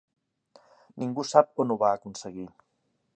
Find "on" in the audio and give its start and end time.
1.65-1.73